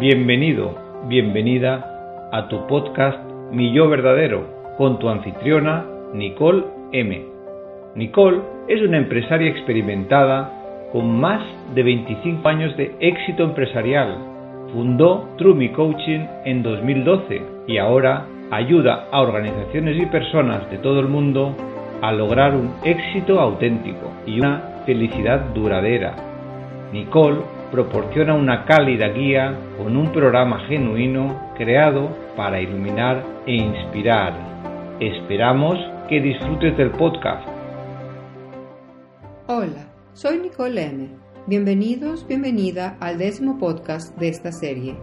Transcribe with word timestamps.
Bienvenido, 0.00 0.74
bienvenida 1.06 2.28
a 2.32 2.48
tu 2.48 2.66
podcast 2.66 3.16
Mi 3.52 3.72
Yo 3.72 3.88
Verdadero 3.88 4.74
con 4.76 4.98
tu 4.98 5.08
anfitriona 5.08 5.86
Nicole 6.12 6.64
M. 6.90 7.22
Nicole 7.94 8.40
es 8.66 8.82
una 8.82 8.96
empresaria 8.96 9.48
experimentada 9.48 10.50
con 10.92 11.20
más 11.20 11.40
de 11.76 11.84
25 11.84 12.48
años 12.48 12.76
de 12.76 12.92
éxito 12.98 13.44
empresarial. 13.44 14.18
Fundó 14.72 15.28
True 15.38 15.70
Coaching 15.70 16.26
en 16.44 16.64
2012 16.64 17.42
y 17.68 17.78
ahora 17.78 18.26
ayuda 18.50 19.06
a 19.12 19.20
organizaciones 19.20 19.96
y 19.96 20.06
personas 20.06 20.68
de 20.72 20.78
todo 20.78 20.98
el 20.98 21.06
mundo 21.06 21.54
a 22.02 22.10
lograr 22.10 22.56
un 22.56 22.74
éxito 22.82 23.38
auténtico 23.38 24.10
y 24.26 24.40
una 24.40 24.82
felicidad 24.86 25.38
duradera. 25.54 26.16
Nicole 26.92 27.53
proporciona 27.74 28.34
una 28.34 28.66
cálida 28.66 29.08
guía 29.08 29.58
con 29.76 29.96
un 29.96 30.12
programa 30.12 30.60
genuino 30.68 31.50
creado 31.56 32.16
para 32.36 32.60
iluminar 32.60 33.24
e 33.48 33.56
inspirar. 33.56 34.32
Esperamos 35.00 35.76
que 36.08 36.20
disfrutes 36.20 36.76
del 36.76 36.92
podcast. 36.92 37.44
Hola, 39.48 39.88
soy 40.12 40.38
Nicole 40.38 40.84
M. 40.84 41.08
Bienvenidos, 41.48 42.24
bienvenida 42.28 42.96
al 43.00 43.18
décimo 43.18 43.58
podcast 43.58 44.16
de 44.18 44.28
esta 44.28 44.52
serie. 44.52 44.94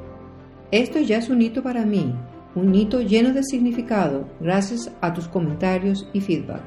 Esto 0.71 1.01
ya 1.01 1.17
es 1.17 1.27
un 1.27 1.41
hito 1.41 1.62
para 1.62 1.85
mí, 1.85 2.15
un 2.55 2.73
hito 2.73 3.01
lleno 3.01 3.34
de 3.34 3.43
significado 3.43 4.29
gracias 4.40 4.95
a 5.01 5.12
tus 5.13 5.27
comentarios 5.27 6.09
y 6.13 6.21
feedback. 6.21 6.63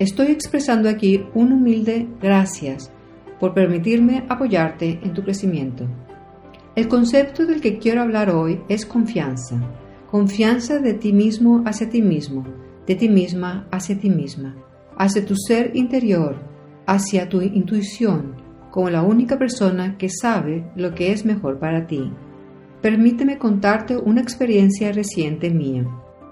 Estoy 0.00 0.32
expresando 0.32 0.88
aquí 0.88 1.24
un 1.32 1.52
humilde 1.52 2.08
gracias 2.20 2.90
por 3.44 3.52
permitirme 3.52 4.24
apoyarte 4.30 5.00
en 5.02 5.12
tu 5.12 5.22
crecimiento. 5.22 5.86
El 6.74 6.88
concepto 6.88 7.44
del 7.44 7.60
que 7.60 7.76
quiero 7.76 8.00
hablar 8.00 8.30
hoy 8.30 8.62
es 8.70 8.86
confianza. 8.86 9.60
Confianza 10.10 10.78
de 10.78 10.94
ti 10.94 11.12
mismo 11.12 11.62
hacia 11.66 11.90
ti 11.90 12.00
mismo, 12.00 12.46
de 12.86 12.94
ti 12.94 13.06
misma 13.10 13.68
hacia 13.70 13.98
ti 13.98 14.08
misma, 14.08 14.56
hacia 14.96 15.26
tu 15.26 15.36
ser 15.36 15.72
interior, 15.76 16.38
hacia 16.86 17.28
tu 17.28 17.42
intuición, 17.42 18.36
como 18.70 18.88
la 18.88 19.02
única 19.02 19.38
persona 19.38 19.98
que 19.98 20.08
sabe 20.08 20.64
lo 20.74 20.94
que 20.94 21.12
es 21.12 21.26
mejor 21.26 21.58
para 21.58 21.86
ti. 21.86 22.10
Permíteme 22.80 23.36
contarte 23.36 23.94
una 23.94 24.22
experiencia 24.22 24.90
reciente 24.90 25.50
mía. 25.50 25.84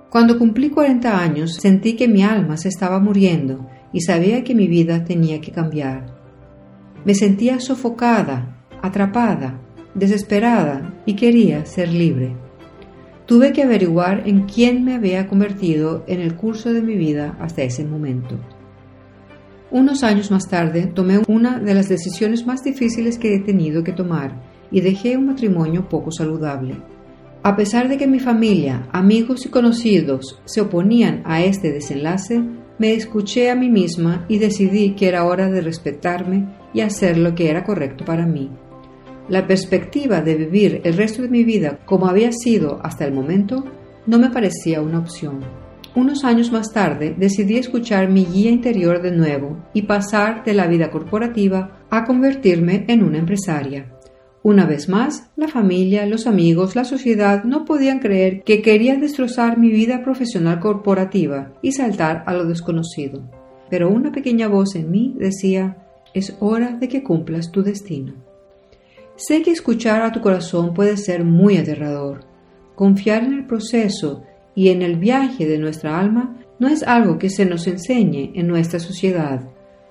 Cuando 0.08 0.38
cumplí 0.38 0.70
40 0.70 1.20
años 1.20 1.56
sentí 1.56 1.94
que 1.94 2.08
mi 2.08 2.22
alma 2.22 2.56
se 2.56 2.70
estaba 2.70 3.00
muriendo 3.00 3.69
y 3.92 4.00
sabía 4.00 4.42
que 4.42 4.54
mi 4.54 4.66
vida 4.66 5.04
tenía 5.04 5.42
que 5.42 5.52
cambiar. 5.52 6.11
Me 7.05 7.14
sentía 7.14 7.58
sofocada, 7.61 8.64
atrapada, 8.81 9.61
desesperada 9.95 10.95
y 11.05 11.14
quería 11.14 11.67
ser 11.67 11.89
libre. 11.92 12.36
Tuve 13.27 13.53
que 13.53 13.62
averiguar 13.62 14.22
en 14.27 14.42
quién 14.42 14.84
me 14.84 14.94
había 14.94 15.27
convertido 15.27 16.05
en 16.06 16.20
el 16.20 16.34
curso 16.36 16.72
de 16.72 16.83
mi 16.83 16.97
vida 16.97 17.36
hasta 17.41 17.62
ese 17.62 17.84
momento. 17.84 18.39
Unos 19.70 20.03
años 20.03 20.31
más 20.31 20.48
tarde 20.48 20.86
tomé 20.86 21.22
una 21.28 21.59
de 21.59 21.75
las 21.75 21.89
decisiones 21.89 22.47
más 22.47 22.62
difíciles 22.62 23.19
que 23.19 23.34
he 23.34 23.41
tenido 23.41 23.83
que 23.83 23.92
tomar 23.92 24.42
y 24.70 24.81
dejé 24.81 25.16
un 25.16 25.27
matrimonio 25.27 25.89
poco 25.89 26.12
saludable. 26.12 26.77
A 27.42 27.56
pesar 27.56 27.89
de 27.89 27.97
que 27.97 28.06
mi 28.06 28.20
familia, 28.20 28.87
amigos 28.92 29.47
y 29.47 29.48
conocidos 29.48 30.41
se 30.44 30.61
oponían 30.61 31.22
a 31.25 31.42
este 31.42 31.72
desenlace, 31.72 32.42
me 32.83 32.94
escuché 32.94 33.48
a 33.48 33.55
mí 33.55 33.70
misma 33.70 34.25
y 34.27 34.38
decidí 34.38 34.97
que 34.97 35.06
era 35.06 35.25
hora 35.25 35.48
de 35.48 35.61
respetarme 35.61 36.48
y 36.75 36.80
hacer 36.80 37.16
lo 37.16 37.33
que 37.33 37.48
era 37.48 37.62
correcto 37.62 38.05
para 38.05 38.27
mí. 38.27 38.50
La 39.28 39.47
perspectiva 39.47 40.20
de 40.20 40.34
vivir 40.34 40.80
el 40.83 40.97
resto 40.97 41.22
de 41.22 41.28
mi 41.28 41.44
vida 41.44 41.78
como 41.84 42.08
había 42.08 42.33
sido 42.33 42.80
hasta 42.83 43.05
el 43.05 43.12
momento 43.12 43.64
no 44.05 44.19
me 44.19 44.30
parecía 44.30 44.83
una 44.83 44.98
opción. 44.98 45.44
Unos 45.94 46.25
años 46.25 46.50
más 46.50 46.72
tarde 46.72 47.15
decidí 47.16 47.56
escuchar 47.56 48.09
mi 48.09 48.25
guía 48.25 48.50
interior 48.50 49.00
de 49.00 49.12
nuevo 49.12 49.64
y 49.72 49.82
pasar 49.82 50.43
de 50.43 50.54
la 50.54 50.66
vida 50.66 50.91
corporativa 50.91 51.87
a 51.88 52.04
convertirme 52.04 52.84
en 52.88 53.04
una 53.04 53.19
empresaria. 53.19 53.91
Una 54.44 54.66
vez 54.66 54.88
más, 54.88 55.30
la 55.36 55.47
familia, 55.47 56.04
los 56.04 56.26
amigos, 56.26 56.75
la 56.75 56.84
sociedad 56.84 57.44
no 57.44 57.64
podían 57.64 58.00
creer 58.00 58.42
que 58.42 58.60
quería 58.60 58.97
destrozar 58.97 59.56
mi 59.56 59.70
vida 59.70 60.03
profesional 60.03 60.58
corporativa 60.58 61.53
y 61.62 61.70
saltar 61.70 62.25
a 62.26 62.34
lo 62.34 62.44
desconocido. 62.44 63.22
Pero 63.70 63.88
una 63.88 64.10
pequeña 64.10 64.48
voz 64.48 64.75
en 64.75 64.91
mí 64.91 65.14
decía, 65.16 65.76
es 66.12 66.36
hora 66.41 66.72
de 66.72 66.88
que 66.88 67.04
cumplas 67.04 67.52
tu 67.52 67.62
destino. 67.62 68.14
Sé 69.14 69.42
que 69.42 69.52
escuchar 69.52 70.02
a 70.02 70.10
tu 70.10 70.20
corazón 70.20 70.75
puede 70.75 70.97
ser 70.97 71.25
muy 71.25 71.56
aterrador. 71.56 72.25
Confiar 72.75 73.22
en 73.22 73.34
el 73.34 73.47
proceso 73.47 74.25
y 74.56 74.70
en 74.70 74.82
el 74.82 74.97
viaje 74.97 75.47
de 75.47 75.58
nuestra 75.58 76.00
alma 76.00 76.36
no 76.58 76.66
es 76.66 76.82
algo 76.82 77.16
que 77.16 77.31
se 77.31 77.44
nos 77.44 77.69
enseñe 77.69 78.32
en 78.34 78.48
nuestra 78.48 78.81
sociedad 78.81 79.42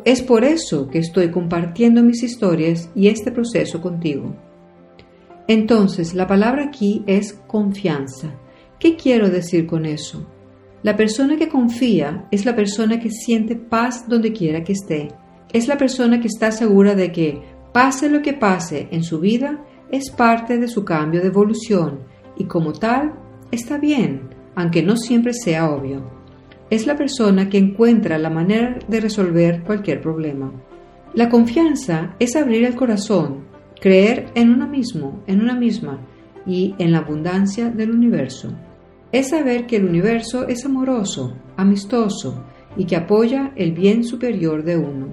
es 0.04 0.22
por 0.22 0.44
eso 0.44 0.88
que 0.88 1.00
estoy 1.00 1.30
compartiendo 1.30 2.02
mis 2.02 2.24
historias 2.24 2.90
y 2.96 3.08
este 3.08 3.32
proceso 3.32 3.82
contigo. 3.82 4.36
Entonces, 5.48 6.14
la 6.14 6.28
palabra 6.28 6.66
aquí 6.66 7.04
es 7.08 7.34
confianza. 7.48 8.34
¿Qué 8.80 8.96
quiero 8.96 9.30
decir 9.30 9.68
con 9.68 9.86
eso? 9.86 10.26
La 10.82 10.96
persona 10.96 11.38
que 11.38 11.50
confía 11.50 12.28
es 12.32 12.46
la 12.46 12.56
persona 12.56 13.00
que 13.00 13.12
siente 13.12 13.56
paz 13.56 14.08
donde 14.08 14.34
quiera 14.34 14.64
que 14.64 14.74
esté. 14.74 15.10
Es 15.54 15.68
la 15.68 15.78
persona 15.78 16.20
que 16.20 16.28
está 16.28 16.52
segura 16.52 16.96
de 16.96 17.12
que, 17.12 17.42
pase 17.72 18.10
lo 18.10 18.22
que 18.22 18.34
pase 18.34 18.88
en 18.92 19.04
su 19.04 19.20
vida, 19.20 19.64
es 19.92 20.10
parte 20.10 20.58
de 20.58 20.68
su 20.68 20.84
cambio 20.84 21.22
de 21.22 21.28
evolución 21.28 22.00
y 22.38 22.46
como 22.46 22.74
tal, 22.74 23.14
está 23.52 23.78
bien, 23.78 24.30
aunque 24.56 24.82
no 24.82 24.96
siempre 24.96 25.34
sea 25.34 25.70
obvio 25.70 26.21
es 26.72 26.88
la 26.88 26.96
persona 26.96 27.50
que 27.50 27.58
encuentra 27.58 28.18
la 28.18 28.30
manera 28.30 28.80
de 28.88 29.02
resolver 29.02 29.62
cualquier 29.64 30.02
problema. 30.02 30.54
La 31.14 31.28
confianza 31.28 32.16
es 32.18 32.38
abrir 32.38 32.64
el 32.64 32.76
corazón, 32.76 33.44
creer 33.82 34.28
en 34.36 34.50
uno 34.52 34.68
mismo, 34.68 35.22
en 35.28 35.42
una 35.42 35.54
misma 35.54 36.00
y 36.46 36.74
en 36.80 36.94
la 36.94 37.00
abundancia 37.00 37.70
del 37.70 37.92
universo. 37.92 38.54
Es 39.12 39.32
saber 39.32 39.68
que 39.68 39.76
el 39.76 39.86
universo 39.86 40.48
es 40.48 40.66
amoroso, 40.66 41.36
amistoso 41.58 42.46
y 42.78 42.86
que 42.86 42.96
apoya 42.96 43.52
el 43.58 43.74
bien 43.74 44.06
superior 44.06 44.64
de 44.64 44.78
uno. 44.78 45.10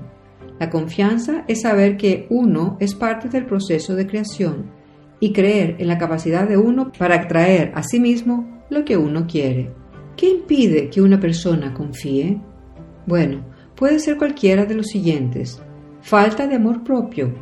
La 0.60 0.70
confianza 0.70 1.44
es 1.48 1.62
saber 1.62 1.96
que 1.96 2.28
uno 2.30 2.76
es 2.78 2.94
parte 2.94 3.28
del 3.28 3.46
proceso 3.46 3.96
de 3.96 4.06
creación 4.06 4.70
y 5.18 5.32
creer 5.32 5.74
en 5.80 5.88
la 5.88 5.98
capacidad 5.98 6.48
de 6.48 6.56
uno 6.56 6.92
para 6.96 7.16
atraer 7.16 7.72
a 7.74 7.82
sí 7.82 7.98
mismo 7.98 8.62
lo 8.70 8.84
que 8.84 8.96
uno 8.96 9.26
quiere. 9.26 9.72
¿Qué 10.18 10.28
impide 10.28 10.90
que 10.90 11.00
una 11.00 11.20
persona 11.20 11.72
confíe? 11.72 12.40
Bueno, 13.06 13.44
puede 13.76 14.00
ser 14.00 14.16
cualquiera 14.16 14.66
de 14.66 14.74
los 14.74 14.88
siguientes. 14.88 15.62
Falta 16.00 16.48
de 16.48 16.56
amor 16.56 16.82
propio, 16.82 17.32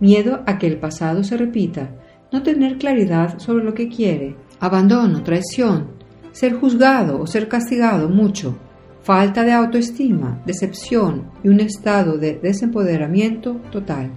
miedo 0.00 0.42
a 0.44 0.58
que 0.58 0.66
el 0.66 0.78
pasado 0.78 1.24
se 1.24 1.38
repita, 1.38 1.96
no 2.30 2.42
tener 2.42 2.76
claridad 2.76 3.38
sobre 3.38 3.64
lo 3.64 3.72
que 3.72 3.88
quiere, 3.88 4.36
abandono, 4.60 5.22
traición, 5.22 5.92
ser 6.32 6.52
juzgado 6.52 7.18
o 7.18 7.26
ser 7.26 7.48
castigado 7.48 8.10
mucho, 8.10 8.58
falta 9.00 9.42
de 9.42 9.52
autoestima, 9.52 10.42
decepción 10.44 11.30
y 11.42 11.48
un 11.48 11.60
estado 11.60 12.18
de 12.18 12.34
desempoderamiento 12.34 13.62
total. 13.72 14.10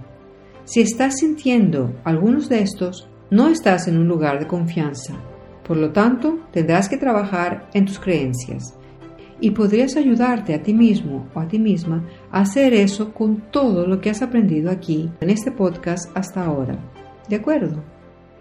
Si 0.64 0.82
estás 0.82 1.20
sintiendo 1.20 1.94
algunos 2.04 2.50
de 2.50 2.60
estos, 2.60 3.08
no 3.30 3.48
estás 3.48 3.88
en 3.88 3.96
un 3.96 4.08
lugar 4.08 4.38
de 4.38 4.46
confianza. 4.46 5.14
Por 5.70 5.76
lo 5.76 5.92
tanto, 5.92 6.40
tendrás 6.50 6.88
que 6.88 6.96
trabajar 6.96 7.70
en 7.74 7.84
tus 7.84 8.00
creencias 8.00 8.74
y 9.40 9.52
podrías 9.52 9.96
ayudarte 9.96 10.52
a 10.52 10.60
ti 10.64 10.74
mismo 10.74 11.28
o 11.32 11.38
a 11.38 11.46
ti 11.46 11.60
misma 11.60 12.04
a 12.32 12.40
hacer 12.40 12.74
eso 12.74 13.14
con 13.14 13.36
todo 13.52 13.86
lo 13.86 14.00
que 14.00 14.10
has 14.10 14.20
aprendido 14.20 14.68
aquí 14.68 15.08
en 15.20 15.30
este 15.30 15.52
podcast 15.52 16.10
hasta 16.16 16.44
ahora. 16.44 16.76
¿De 17.28 17.36
acuerdo? 17.36 17.84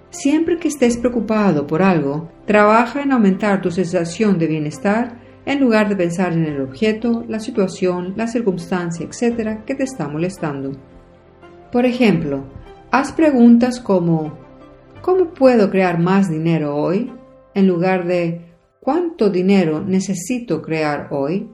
Siempre 0.09 0.57
que 0.57 0.69
estés 0.69 0.97
preocupado 0.97 1.67
por 1.67 1.83
algo, 1.83 2.31
trabaja 2.47 3.03
en 3.03 3.11
aumentar 3.11 3.61
tu 3.61 3.69
sensación 3.69 4.39
de 4.39 4.47
bienestar 4.47 5.19
en 5.45 5.59
lugar 5.59 5.87
de 5.87 5.97
pensar 5.97 6.33
en 6.33 6.45
el 6.45 6.59
objeto, 6.59 7.25
la 7.27 7.39
situación, 7.39 8.15
la 8.17 8.25
circunstancia, 8.25 9.05
etc. 9.05 9.59
que 9.67 9.75
te 9.75 9.83
está 9.83 10.07
molestando. 10.07 10.71
Por 11.71 11.85
ejemplo, 11.85 12.45
haz 12.89 13.11
preguntas 13.11 13.79
como 13.79 14.49
¿Cómo 15.01 15.27
puedo 15.33 15.69
crear 15.69 15.97
más 15.97 16.29
dinero 16.29 16.75
hoy? 16.75 17.09
En 17.59 17.67
lugar 17.67 18.07
de 18.07 18.41
¿cuánto 18.79 19.29
dinero 19.29 19.81
necesito 19.81 20.61
crear 20.61 21.09
hoy? 21.11 21.47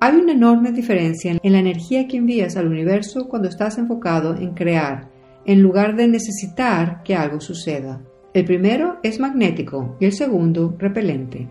Hay 0.00 0.14
una 0.14 0.32
enorme 0.32 0.70
diferencia 0.70 1.36
en 1.42 1.52
la 1.52 1.58
energía 1.58 2.06
que 2.06 2.18
envías 2.18 2.56
al 2.56 2.68
universo 2.68 3.28
cuando 3.28 3.48
estás 3.48 3.78
enfocado 3.78 4.36
en 4.36 4.54
crear, 4.54 5.10
en 5.44 5.60
lugar 5.60 5.96
de 5.96 6.06
necesitar 6.06 7.02
que 7.02 7.16
algo 7.16 7.40
suceda. 7.40 8.00
El 8.32 8.44
primero 8.44 8.98
es 9.02 9.18
magnético 9.18 9.96
y 9.98 10.04
el 10.04 10.12
segundo 10.12 10.76
repelente. 10.78 11.48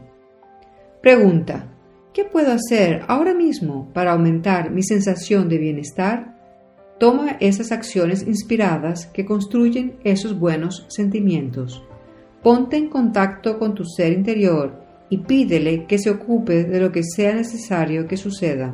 Pregunta, 1.02 1.74
¿qué 2.14 2.24
puedo 2.24 2.54
hacer 2.54 3.02
ahora 3.08 3.34
mismo 3.34 3.92
para 3.94 4.14
aumentar 4.14 4.72
mi 4.72 4.84
sensación 4.84 5.50
de 5.50 5.58
bienestar? 5.58 6.38
Toma 7.00 7.38
esas 7.40 7.72
acciones 7.72 8.26
inspiradas 8.26 9.08
que 9.08 9.26
construyen 9.26 9.98
esos 10.04 10.40
buenos 10.40 10.86
sentimientos. 10.90 11.87
Ponte 12.48 12.78
en 12.78 12.88
contacto 12.88 13.60
con 13.60 13.76
tu 13.76 13.84
ser 13.84 14.14
interior 14.14 14.82
y 15.10 15.18
pídele 15.18 15.86
que 15.86 15.98
se 15.98 16.10
ocupe 16.10 16.64
de 16.64 16.80
lo 16.80 16.94
que 16.94 17.04
sea 17.04 17.36
necesario 17.36 18.08
que 18.08 18.16
suceda. 18.16 18.74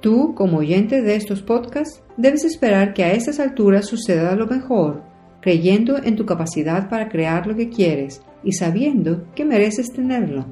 Tú, 0.00 0.34
como 0.34 0.58
oyente 0.58 1.00
de 1.00 1.14
estos 1.14 1.40
podcasts, 1.40 2.02
debes 2.16 2.44
esperar 2.44 2.92
que 2.92 3.04
a 3.04 3.12
estas 3.12 3.38
alturas 3.38 3.86
suceda 3.86 4.34
lo 4.34 4.48
mejor, 4.48 5.04
creyendo 5.40 5.96
en 5.96 6.16
tu 6.16 6.26
capacidad 6.26 6.88
para 6.88 7.08
crear 7.08 7.46
lo 7.46 7.54
que 7.54 7.68
quieres 7.68 8.20
y 8.42 8.50
sabiendo 8.50 9.32
que 9.36 9.44
mereces 9.44 9.92
tenerlo. 9.92 10.46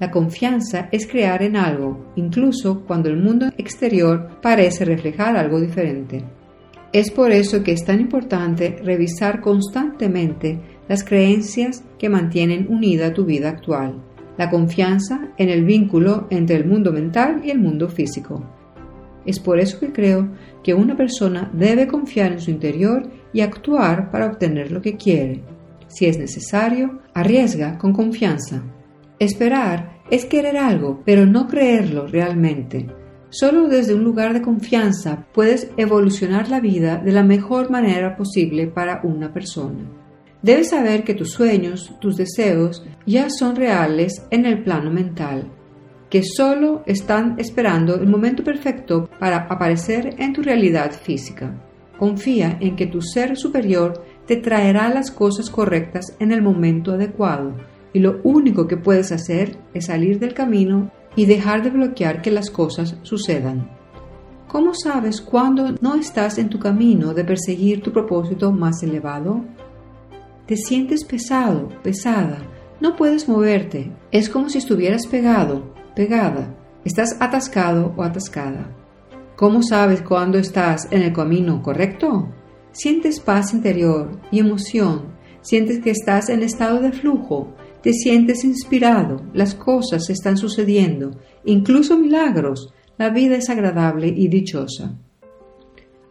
La 0.00 0.10
confianza 0.10 0.88
es 0.90 1.06
crear 1.06 1.44
en 1.44 1.54
algo, 1.54 2.12
incluso 2.16 2.84
cuando 2.88 3.08
el 3.08 3.18
mundo 3.22 3.52
exterior 3.56 4.40
parece 4.42 4.84
reflejar 4.84 5.36
algo 5.36 5.60
diferente. 5.60 6.24
Es 6.92 7.12
por 7.12 7.30
eso 7.30 7.62
que 7.62 7.70
es 7.70 7.84
tan 7.84 8.00
importante 8.00 8.80
revisar 8.82 9.40
constantemente 9.40 10.79
las 10.90 11.04
creencias 11.04 11.82
que 11.98 12.10
mantienen 12.10 12.66
unida 12.68 13.14
tu 13.14 13.24
vida 13.24 13.48
actual 13.48 14.02
la 14.40 14.48
confianza 14.48 15.28
en 15.36 15.50
el 15.50 15.66
vínculo 15.66 16.26
entre 16.30 16.56
el 16.56 16.64
mundo 16.64 16.92
mental 16.94 17.42
y 17.44 17.50
el 17.50 17.58
mundo 17.58 17.90
físico. 17.90 18.42
Es 19.26 19.38
por 19.38 19.60
eso 19.60 19.78
que 19.78 19.92
creo 19.92 20.30
que 20.64 20.72
una 20.72 20.96
persona 20.96 21.50
debe 21.52 21.86
confiar 21.86 22.32
en 22.32 22.40
su 22.40 22.50
interior 22.50 23.06
y 23.34 23.42
actuar 23.42 24.10
para 24.10 24.24
obtener 24.24 24.72
lo 24.72 24.80
que 24.80 24.96
quiere. 24.96 25.42
Si 25.88 26.06
es 26.06 26.18
necesario, 26.18 27.00
arriesga 27.12 27.76
con 27.76 27.92
confianza. 27.92 28.62
Esperar 29.18 30.00
es 30.10 30.24
querer 30.24 30.56
algo, 30.56 31.02
pero 31.04 31.26
no 31.26 31.46
creerlo 31.46 32.06
realmente. 32.06 32.86
Solo 33.28 33.68
desde 33.68 33.92
un 33.92 34.04
lugar 34.04 34.32
de 34.32 34.40
confianza 34.40 35.26
puedes 35.34 35.70
evolucionar 35.76 36.48
la 36.48 36.60
vida 36.60 36.96
de 36.96 37.12
la 37.12 37.24
mejor 37.24 37.70
manera 37.70 38.16
posible 38.16 38.68
para 38.68 39.02
una 39.04 39.34
persona. 39.34 39.99
Debes 40.42 40.70
saber 40.70 41.04
que 41.04 41.14
tus 41.14 41.32
sueños, 41.32 41.92
tus 42.00 42.16
deseos, 42.16 42.82
ya 43.06 43.28
son 43.28 43.56
reales 43.56 44.26
en 44.30 44.46
el 44.46 44.62
plano 44.62 44.90
mental, 44.90 45.44
que 46.08 46.22
solo 46.22 46.82
están 46.86 47.34
esperando 47.38 47.96
el 47.96 48.08
momento 48.08 48.42
perfecto 48.42 49.10
para 49.18 49.46
aparecer 49.50 50.14
en 50.18 50.32
tu 50.32 50.42
realidad 50.42 50.92
física. 50.92 51.54
Confía 51.98 52.56
en 52.60 52.74
que 52.74 52.86
tu 52.86 53.02
ser 53.02 53.36
superior 53.36 54.02
te 54.26 54.36
traerá 54.36 54.88
las 54.88 55.10
cosas 55.10 55.50
correctas 55.50 56.16
en 56.18 56.32
el 56.32 56.40
momento 56.40 56.92
adecuado 56.92 57.54
y 57.92 57.98
lo 57.98 58.20
único 58.22 58.66
que 58.66 58.78
puedes 58.78 59.12
hacer 59.12 59.58
es 59.74 59.86
salir 59.86 60.18
del 60.18 60.32
camino 60.32 60.90
y 61.16 61.26
dejar 61.26 61.62
de 61.62 61.70
bloquear 61.70 62.22
que 62.22 62.30
las 62.30 62.50
cosas 62.50 62.96
sucedan. 63.02 63.68
¿Cómo 64.48 64.72
sabes 64.74 65.20
cuándo 65.20 65.74
no 65.80 65.94
estás 65.94 66.38
en 66.38 66.48
tu 66.48 66.58
camino 66.58 67.12
de 67.12 67.24
perseguir 67.24 67.82
tu 67.82 67.92
propósito 67.92 68.50
más 68.50 68.82
elevado? 68.82 69.44
Te 70.50 70.56
sientes 70.56 71.04
pesado, 71.04 71.68
pesada, 71.80 72.38
no 72.80 72.96
puedes 72.96 73.28
moverte, 73.28 73.92
es 74.10 74.28
como 74.28 74.48
si 74.48 74.58
estuvieras 74.58 75.06
pegado, 75.06 75.72
pegada, 75.94 76.58
estás 76.84 77.16
atascado 77.20 77.94
o 77.96 78.02
atascada. 78.02 78.76
¿Cómo 79.36 79.62
sabes 79.62 80.02
cuándo 80.02 80.38
estás 80.38 80.88
en 80.90 81.02
el 81.02 81.12
camino 81.12 81.62
correcto? 81.62 82.34
Sientes 82.72 83.20
paz 83.20 83.54
interior 83.54 84.20
y 84.32 84.40
emoción, 84.40 85.14
sientes 85.40 85.78
que 85.78 85.92
estás 85.92 86.28
en 86.28 86.42
estado 86.42 86.80
de 86.80 86.90
flujo, 86.90 87.54
te 87.80 87.92
sientes 87.92 88.42
inspirado, 88.42 89.22
las 89.32 89.54
cosas 89.54 90.10
están 90.10 90.36
sucediendo, 90.36 91.12
incluso 91.44 91.96
milagros, 91.96 92.74
la 92.98 93.10
vida 93.10 93.36
es 93.36 93.48
agradable 93.50 94.08
y 94.08 94.26
dichosa. 94.26 94.98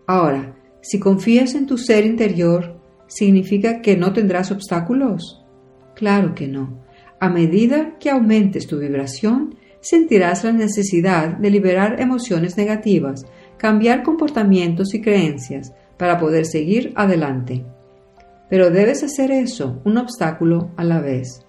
Ahora, 0.07 0.55
si 0.81 0.97
confías 0.97 1.55
en 1.55 1.65
tu 1.65 1.77
ser 1.77 2.05
interior, 2.05 2.78
¿Significa 3.09 3.81
que 3.81 3.97
no 3.97 4.13
tendrás 4.13 4.51
obstáculos? 4.51 5.43
Claro 5.95 6.35
que 6.35 6.47
no. 6.47 6.85
A 7.19 7.27
medida 7.29 7.97
que 7.99 8.11
aumentes 8.11 8.67
tu 8.67 8.77
vibración, 8.79 9.55
sentirás 9.81 10.43
la 10.43 10.51
necesidad 10.51 11.37
de 11.37 11.49
liberar 11.49 11.99
emociones 11.99 12.55
negativas, 12.55 13.25
cambiar 13.57 14.03
comportamientos 14.03 14.93
y 14.93 15.01
creencias 15.01 15.73
para 15.97 16.19
poder 16.19 16.45
seguir 16.45 16.93
adelante. 16.95 17.65
Pero 18.47 18.69
debes 18.69 19.03
hacer 19.03 19.31
eso, 19.31 19.81
un 19.85 19.97
obstáculo 19.97 20.71
a 20.77 20.83
la 20.83 21.01
vez. 21.01 21.45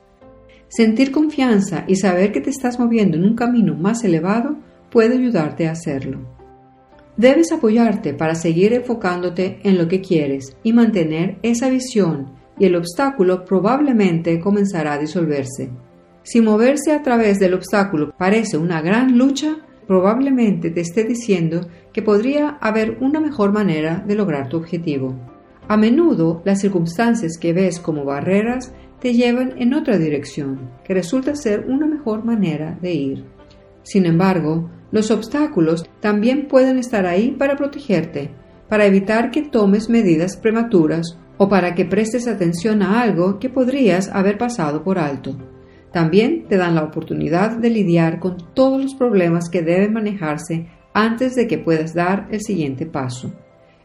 Sentir 0.69 1.13
confianza 1.13 1.85
y 1.87 1.97
saber 1.97 2.33
que 2.33 2.41
te 2.41 2.51
estás 2.51 2.79
moviendo 2.79 3.19
en 3.19 3.25
un 3.25 3.37
camino 3.37 3.75
más 3.75 4.03
elevado 4.03 4.57
puede 4.91 5.17
ayudarte 5.19 5.69
a 5.69 5.73
hacerlo. 5.73 6.30
Debes 7.21 7.53
apoyarte 7.53 8.15
para 8.15 8.35
seguir 8.35 8.73
enfocándote 8.73 9.61
en 9.63 9.77
lo 9.77 9.89
que 9.89 10.01
quieres 10.01 10.57
y 10.63 10.73
mantener 10.73 11.37
esa 11.43 11.69
visión 11.69 12.33
y 12.59 12.65
el 12.65 12.77
obstáculo 12.77 13.45
probablemente 13.45 14.41
comenzará 14.41 14.95
a 14.95 14.99
disolverse. 14.99 15.69
Si 16.23 16.41
moverse 16.41 16.93
a 16.93 17.03
través 17.03 17.39
del 17.39 17.53
obstáculo 17.53 18.15
parece 18.17 18.57
una 18.57 18.81
gran 18.81 19.19
lucha, 19.19 19.59
probablemente 19.87 20.71
te 20.71 20.81
esté 20.81 21.05
diciendo 21.05 21.69
que 21.93 22.01
podría 22.01 22.57
haber 22.63 22.97
una 23.03 23.21
mejor 23.21 23.53
manera 23.53 24.03
de 24.09 24.15
lograr 24.15 24.49
tu 24.49 24.57
objetivo. 24.57 25.15
A 25.69 25.77
menudo 25.77 26.41
las 26.47 26.63
circunstancias 26.63 27.37
que 27.37 27.53
ves 27.53 27.81
como 27.81 28.07
barreras 28.07 28.73
te 28.99 29.13
llevan 29.13 29.61
en 29.61 29.75
otra 29.75 29.99
dirección, 29.99 30.71
que 30.85 30.95
resulta 30.95 31.37
ser 31.37 31.67
una 31.69 31.87
mejor 31.87 32.25
manera 32.25 32.79
de 32.81 32.95
ir. 32.95 33.25
Sin 33.83 34.07
embargo, 34.07 34.71
los 34.93 35.11
obstáculos 35.11 35.85
también 36.01 36.49
pueden 36.49 36.79
estar 36.79 37.07
ahí 37.07 37.31
para 37.31 37.57
protegerte, 37.57 38.31
para 38.69 38.87
evitar 38.87 39.31
que 39.31 39.43
tomes 39.43 39.89
medidas 39.89 40.37
prematuras 40.37 41.19
o 41.39 41.49
para 41.49 41.75
que 41.75 41.85
prestes 41.85 42.27
atención 42.29 42.83
a 42.83 43.01
algo 43.01 43.39
que 43.39 43.49
podrías 43.49 44.09
haber 44.09 44.37
pasado 44.37 44.83
por 44.83 44.99
alto. 44.99 45.37
También 45.93 46.47
te 46.49 46.57
dan 46.57 46.75
la 46.75 46.85
oportunidad 46.85 47.57
de 47.57 47.71
lidiar 47.71 48.21
con 48.21 48.37
todos 48.55 48.81
los 48.83 48.95
problemas 48.95 49.49
que 49.49 49.63
deben 49.63 49.93
manejarse 49.93 50.69
antes 50.93 51.35
de 51.35 51.47
que 51.47 51.59
puedas 51.59 51.95
dar 51.95 52.29
el 52.31 52.41
siguiente 52.41 52.87
paso. 52.87 53.33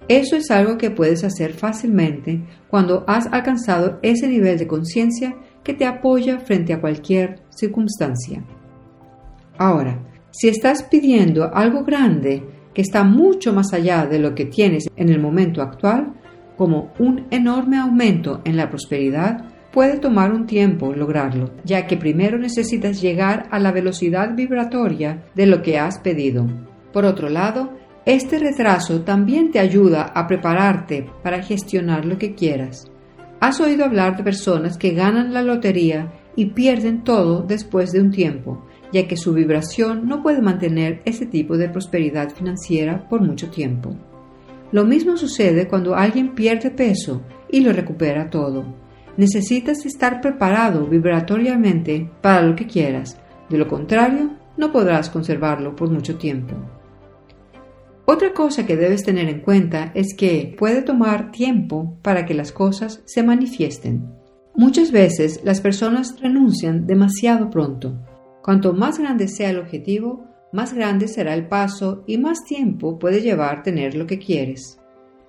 Eso 0.08 0.36
es 0.36 0.52
algo 0.52 0.78
que 0.78 0.92
puedes 0.92 1.24
hacer 1.24 1.54
fácilmente 1.54 2.44
cuando 2.68 3.04
has 3.08 3.26
alcanzado 3.32 4.00
ese 4.04 4.28
nivel 4.28 4.60
de 4.60 4.68
conciencia 4.68 5.36
que 5.64 5.74
te 5.74 5.86
apoya 5.86 6.40
frente 6.40 6.74
a 6.74 6.82
cualquier 6.82 7.42
circunstancia. 7.50 8.44
Ahora, 9.58 10.00
si 10.38 10.50
estás 10.50 10.84
pidiendo 10.84 11.50
algo 11.56 11.86
grande 11.86 12.44
que 12.74 12.82
está 12.82 13.06
mucho 13.06 13.54
más 13.54 13.74
allá 13.74 14.06
de 14.06 14.20
lo 14.20 14.36
que 14.36 14.46
tienes 14.46 14.90
en 14.98 15.08
el 15.08 15.20
momento 15.20 15.62
actual, 15.62 16.14
como 16.58 16.92
un 17.00 17.28
enorme 17.32 17.78
aumento 17.78 18.42
en 18.44 18.58
la 18.58 18.70
prosperidad, 18.70 19.46
puede 19.72 19.98
tomar 19.98 20.34
un 20.34 20.46
tiempo 20.46 20.94
lograrlo, 20.94 21.52
ya 21.64 21.88
que 21.88 21.96
primero 21.96 22.38
necesitas 22.38 23.02
llegar 23.02 23.48
a 23.50 23.60
la 23.60 23.72
velocidad 23.72 24.36
vibratoria 24.36 25.24
de 25.36 25.46
lo 25.46 25.62
que 25.62 25.80
has 25.80 26.00
pedido. 26.00 26.46
Por 26.92 27.06
otro 27.06 27.30
lado, 27.30 27.72
este 28.06 28.38
retraso 28.38 29.02
también 29.02 29.52
te 29.52 29.60
ayuda 29.60 30.04
a 30.04 30.28
prepararte 30.28 31.10
para 31.24 31.42
gestionar 31.42 32.06
lo 32.06 32.18
que 32.18 32.36
quieras. 32.36 32.92
Has 33.40 33.62
oído 33.62 33.86
hablar 33.86 34.18
de 34.18 34.24
personas 34.24 34.78
que 34.78 34.92
ganan 34.92 35.34
la 35.34 35.44
lotería 35.44 36.12
y 36.36 36.48
pierden 36.48 37.04
todo 37.04 37.44
después 37.44 37.92
de 37.92 38.02
un 38.02 38.12
tiempo, 38.12 38.65
ya 38.92 39.08
que 39.08 39.18
su 39.18 39.34
vibración 39.34 40.08
no 40.08 40.22
puede 40.22 40.42
mantener 40.42 41.02
ese 41.06 41.26
tipo 41.26 41.58
de 41.58 41.70
prosperidad 41.70 42.30
financiera 42.34 43.08
por 43.10 43.22
mucho 43.22 43.50
tiempo. 43.50 43.96
Lo 44.72 44.86
mismo 44.86 45.18
sucede 45.18 45.68
cuando 45.68 45.96
alguien 45.96 46.36
pierde 46.36 46.70
peso 46.72 47.22
y 47.50 47.62
lo 47.62 47.72
recupera 47.72 48.30
todo. 48.30 48.66
Necesitas 49.18 49.86
estar 49.86 50.22
preparado 50.22 50.86
vibratoriamente 50.88 52.10
para 52.22 52.42
lo 52.42 52.56
que 52.56 52.68
quieras, 52.68 53.18
de 53.50 53.58
lo 53.58 53.68
contrario 53.68 54.32
no 54.58 54.72
podrás 54.72 55.10
conservarlo 55.10 55.76
por 55.76 55.90
mucho 55.90 56.18
tiempo. 56.18 56.56
Otra 58.06 58.34
cosa 58.34 58.66
que 58.66 58.78
debes 58.78 59.04
tener 59.04 59.28
en 59.30 59.42
cuenta 59.42 59.92
es 59.96 60.16
que 60.16 60.56
puede 60.58 60.82
tomar 60.82 61.32
tiempo 61.32 61.98
para 62.02 62.26
que 62.26 62.34
las 62.34 62.52
cosas 62.52 63.02
se 63.06 63.24
manifiesten. 63.24 64.14
Muchas 64.56 64.92
veces 64.92 65.42
las 65.44 65.60
personas 65.60 66.20
renuncian 66.22 66.86
demasiado 66.86 67.50
pronto 67.50 67.98
Cuanto 68.46 68.74
más 68.74 69.00
grande 69.00 69.28
sea 69.28 69.50
el 69.50 69.58
objetivo, 69.58 70.24
más 70.54 70.72
grande 70.72 71.08
será 71.08 71.34
el 71.34 71.48
paso 71.48 72.04
y 72.06 72.20
más 72.20 72.46
tiempo 72.46 73.00
puede 73.00 73.22
llevar 73.22 73.64
tener 73.64 73.96
lo 73.96 74.06
que 74.06 74.20
quieres. 74.20 74.80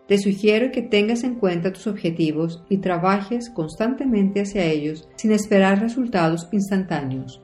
Te 0.07 0.19
sugiero 0.19 0.71
que 0.71 0.83
tengas 0.83 1.25
en 1.25 1.37
cuenta 1.37 1.73
tus 1.73 1.87
objetivos 1.87 2.63
y 2.69 2.77
trabajes 2.77 3.49
constantemente 3.49 4.43
hacia 4.43 4.67
ellos 4.67 5.09
sin 5.17 5.33
esperar 5.33 5.81
resultados 5.81 6.47
instantáneos. 6.53 7.41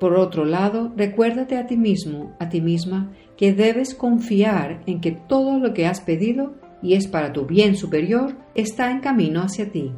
Por 0.00 0.14
otro 0.14 0.46
lado, 0.46 0.90
recuérdate 0.96 1.58
a 1.58 1.66
ti 1.66 1.76
mismo, 1.76 2.34
a 2.40 2.48
ti 2.48 2.62
misma, 2.62 3.12
que 3.36 3.52
debes 3.52 3.94
confiar 3.94 4.82
en 4.86 5.02
que 5.02 5.12
todo 5.12 5.58
lo 5.58 5.74
que 5.74 5.86
has 5.86 6.00
pedido 6.00 6.54
y 6.80 6.94
es 6.94 7.06
para 7.06 7.34
tu 7.34 7.44
bien 7.44 7.76
superior 7.76 8.34
está 8.54 8.90
en 8.90 9.00
camino 9.00 9.42
hacia 9.42 9.70
ti. 9.70 9.92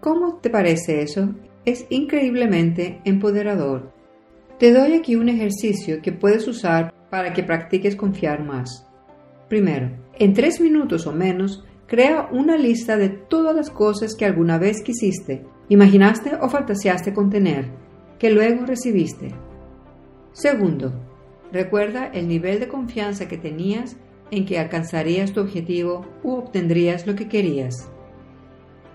¿Cómo 0.00 0.40
te 0.42 0.50
parece 0.50 1.00
eso? 1.00 1.30
Es 1.64 1.86
increíblemente 1.88 3.00
empoderador 3.06 3.91
te 4.62 4.72
doy 4.72 4.92
aquí 4.92 5.16
un 5.16 5.28
ejercicio 5.28 6.00
que 6.00 6.12
puedes 6.12 6.46
usar 6.46 6.94
para 7.10 7.32
que 7.32 7.42
practiques 7.42 7.96
confiar 7.96 8.44
más. 8.44 8.86
Primero, 9.48 9.90
en 10.20 10.34
tres 10.34 10.60
minutos 10.60 11.08
o 11.08 11.12
menos, 11.12 11.64
crea 11.88 12.28
una 12.30 12.56
lista 12.56 12.96
de 12.96 13.08
todas 13.08 13.56
las 13.56 13.70
cosas 13.70 14.14
que 14.14 14.24
alguna 14.24 14.58
vez 14.58 14.80
quisiste 14.80 15.44
imaginaste 15.68 16.36
o 16.40 16.48
fantaseaste 16.48 17.12
con 17.12 17.28
tener, 17.28 17.72
que 18.20 18.30
luego 18.30 18.64
recibiste. 18.64 19.34
Segundo, 20.30 20.92
recuerda 21.50 22.06
el 22.06 22.28
nivel 22.28 22.60
de 22.60 22.68
confianza 22.68 23.26
que 23.26 23.38
tenías 23.38 23.96
en 24.30 24.44
que 24.44 24.60
alcanzarías 24.60 25.32
tu 25.32 25.40
objetivo 25.40 26.06
u 26.22 26.34
obtendrías 26.34 27.04
lo 27.04 27.16
que 27.16 27.26
querías. 27.26 27.90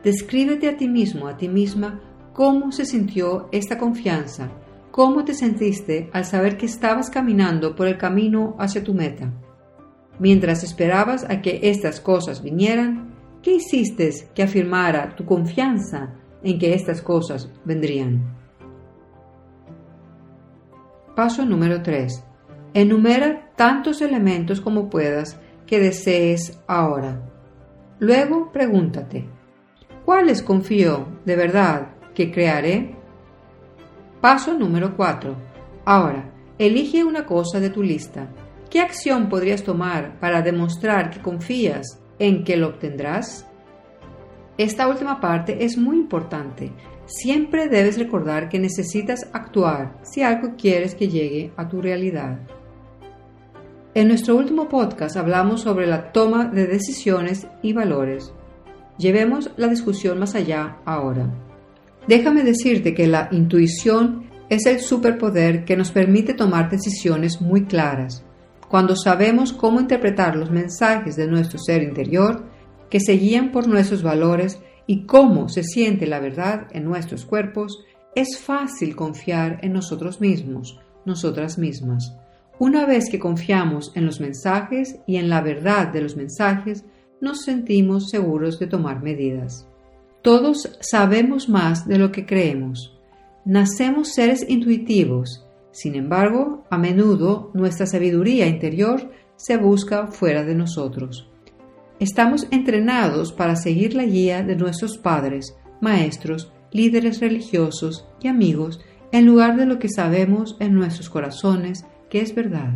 Descríbete 0.02 0.70
a 0.70 0.78
ti 0.78 0.88
mismo, 0.88 1.28
a 1.28 1.36
ti 1.36 1.50
misma, 1.50 2.00
cómo 2.32 2.72
se 2.72 2.86
sintió 2.86 3.50
esta 3.52 3.78
confianza, 3.78 4.50
cómo 4.98 5.24
te 5.24 5.36
sentiste 5.36 6.10
al 6.12 6.26
saber 6.26 6.58
que 6.58 6.66
estabas 6.66 7.12
caminando 7.12 7.76
por 7.76 7.86
el 7.86 8.00
camino 8.00 8.56
hacia 8.58 8.84
tu 8.84 8.96
meta. 8.96 9.32
Mientras 10.18 10.64
esperabas 10.64 11.24
a 11.30 11.40
que 11.44 11.60
estas 11.62 12.02
cosas 12.02 12.42
vinieran, 12.42 13.14
¿qué 13.44 13.58
hiciste 13.58 14.10
que 14.34 14.42
afirmara 14.42 15.16
tu 15.16 15.24
confianza 15.24 16.16
en 16.42 16.58
que 16.58 16.74
estas 16.74 17.04
cosas 17.04 17.48
vendrían? 17.64 18.36
Paso 21.16 21.46
número 21.46 21.84
3. 21.84 22.24
Enumera 22.74 23.52
tantos 23.56 24.02
elementos 24.02 24.60
como 24.60 24.90
puedas 24.90 25.40
que 25.68 25.80
desees 25.80 26.60
ahora. 26.66 27.22
Luego 28.00 28.52
pregúntate, 28.52 29.30
¿cuáles 30.06 30.42
confío 30.42 31.06
de 31.24 31.36
verdad 31.36 31.90
que 32.16 32.32
crearé? 32.32 32.97
Paso 34.22 34.54
número 34.56 34.96
4. 34.98 35.36
Ahora, 35.86 36.32
elige 36.58 37.04
una 37.04 37.26
cosa 37.26 37.60
de 37.60 37.70
tu 37.70 37.84
lista. 37.84 38.28
¿Qué 38.68 38.82
acción 38.82 39.30
podrías 39.30 39.64
tomar 39.64 40.20
para 40.20 40.42
demostrar 40.42 41.12
que 41.12 41.22
confías 41.22 42.02
en 42.18 42.44
que 42.44 42.58
lo 42.58 42.70
obtendrás? 42.70 43.46
Esta 44.58 44.88
última 44.88 45.22
parte 45.22 45.64
es 45.64 45.78
muy 45.78 45.98
importante. 45.98 46.72
Siempre 47.06 47.68
debes 47.68 48.00
recordar 48.00 48.50
que 48.50 48.60
necesitas 48.60 49.30
actuar 49.34 50.00
si 50.02 50.24
algo 50.24 50.56
quieres 50.58 50.96
que 50.96 51.10
llegue 51.10 51.54
a 51.56 51.68
tu 51.68 51.80
realidad. 51.80 52.40
En 53.94 54.08
nuestro 54.08 54.36
último 54.36 54.68
podcast 54.68 55.16
hablamos 55.16 55.62
sobre 55.62 55.86
la 55.86 56.12
toma 56.12 56.46
de 56.46 56.66
decisiones 56.66 57.48
y 57.62 57.74
valores. 57.74 58.34
Llevemos 58.98 59.52
la 59.58 59.68
discusión 59.68 60.18
más 60.18 60.34
allá 60.34 60.78
ahora. 60.86 61.30
Déjame 62.08 62.44
decirte 62.44 62.94
que 62.94 63.08
la 63.08 63.28
intuición 63.32 64.28
es 64.50 64.66
el 64.66 64.80
superpoder 64.80 65.66
que 65.66 65.76
nos 65.76 65.92
permite 65.92 66.34
tomar 66.34 66.70
decisiones 66.70 67.42
muy 67.42 67.66
claras. 67.66 68.24
Cuando 68.70 68.96
sabemos 68.96 69.52
cómo 69.52 69.80
interpretar 69.80 70.36
los 70.36 70.50
mensajes 70.50 71.16
de 71.16 71.28
nuestro 71.28 71.60
ser 71.60 71.84
interior, 71.84 72.46
que 72.90 73.02
se 73.02 73.14
guían 73.14 73.52
por 73.52 73.68
nuestros 73.68 74.04
valores 74.04 74.60
y 74.86 75.06
cómo 75.06 75.50
se 75.50 75.64
siente 75.64 76.08
la 76.08 76.20
verdad 76.20 76.68
en 76.72 76.86
nuestros 76.86 77.26
cuerpos, 77.26 77.84
es 78.16 78.40
fácil 78.40 78.96
confiar 78.96 79.60
en 79.62 79.74
nosotros 79.74 80.22
mismos, 80.22 80.80
nosotras 81.06 81.58
mismas. 81.58 82.16
Una 82.58 82.86
vez 82.86 83.10
que 83.10 83.20
confiamos 83.20 83.92
en 83.96 84.06
los 84.06 84.20
mensajes 84.20 84.98
y 85.06 85.18
en 85.18 85.30
la 85.30 85.42
verdad 85.42 85.90
de 85.90 86.02
los 86.02 86.16
mensajes, 86.16 86.86
nos 87.22 87.44
sentimos 87.44 88.10
seguros 88.10 88.60
de 88.60 88.68
tomar 88.68 89.04
medidas. 89.04 89.68
Todos 90.22 90.78
sabemos 90.82 91.50
más 91.50 91.88
de 91.88 91.98
lo 91.98 92.12
que 92.12 92.26
creemos. 92.26 92.98
Nacemos 93.46 94.14
seres 94.14 94.46
intuitivos. 94.50 95.46
Sin 95.72 95.96
embargo, 95.96 96.66
a 96.70 96.78
menudo 96.78 97.52
nuestra 97.54 97.86
sabiduría 97.86 98.48
interior 98.48 99.12
se 99.36 99.58
busca 99.58 100.08
fuera 100.08 100.44
de 100.44 100.56
nosotros. 100.56 101.30
Estamos 102.00 102.48
entrenados 102.52 103.32
para 103.32 103.56
seguir 103.56 103.96
la 103.96 104.06
guía 104.06 104.44
de 104.44 104.56
nuestros 104.56 104.98
padres, 104.98 105.56
maestros, 105.82 106.52
líderes 106.72 107.22
religiosos 107.22 108.08
y 108.22 108.28
amigos 108.28 108.82
en 109.12 109.26
lugar 109.26 109.56
de 109.56 109.66
lo 109.66 109.80
que 109.80 109.90
sabemos 109.90 110.58
en 110.60 110.74
nuestros 110.74 111.10
corazones 111.10 111.86
que 112.10 112.22
es 112.22 112.36
verdad. 112.36 112.74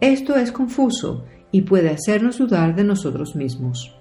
Esto 0.00 0.36
es 0.36 0.50
confuso 0.50 1.24
y 1.52 1.62
puede 1.62 1.90
hacernos 1.90 2.38
dudar 2.38 2.74
de 2.74 2.84
nosotros 2.84 3.36
mismos. 3.36 3.94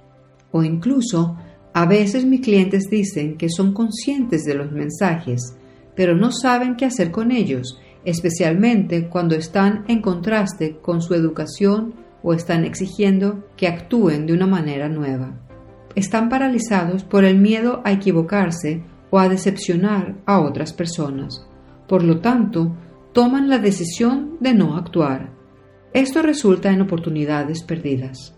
O 0.51 0.63
incluso, 0.63 1.37
a 1.73 1.85
veces 1.85 2.25
mis 2.25 2.41
clientes 2.41 2.89
dicen 2.89 3.37
que 3.37 3.49
son 3.49 3.73
conscientes 3.73 4.43
de 4.43 4.55
los 4.55 4.71
mensajes, 4.71 5.55
pero 5.95 6.15
no 6.15 6.31
saben 6.31 6.75
qué 6.75 6.85
hacer 6.85 7.11
con 7.11 7.31
ellos, 7.31 7.79
especialmente 8.03 9.07
cuando 9.07 9.35
están 9.35 9.85
en 9.87 10.01
contraste 10.01 10.77
con 10.81 11.01
su 11.01 11.13
educación 11.13 11.93
o 12.23 12.33
están 12.33 12.65
exigiendo 12.65 13.47
que 13.55 13.67
actúen 13.67 14.25
de 14.25 14.33
una 14.33 14.47
manera 14.47 14.89
nueva. 14.89 15.39
Están 15.95 16.29
paralizados 16.29 17.03
por 17.03 17.23
el 17.23 17.37
miedo 17.37 17.81
a 17.85 17.91
equivocarse 17.91 18.83
o 19.09 19.19
a 19.19 19.29
decepcionar 19.29 20.15
a 20.25 20.39
otras 20.41 20.73
personas. 20.73 21.45
Por 21.87 22.03
lo 22.03 22.19
tanto, 22.19 22.75
toman 23.13 23.49
la 23.49 23.59
decisión 23.59 24.37
de 24.39 24.53
no 24.53 24.77
actuar. 24.77 25.31
Esto 25.93 26.21
resulta 26.21 26.71
en 26.71 26.81
oportunidades 26.81 27.63
perdidas. 27.63 28.37